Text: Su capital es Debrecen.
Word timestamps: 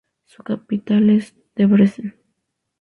Su 0.25 0.41
capital 0.41 1.11
es 1.11 1.35
Debrecen. 1.55 2.15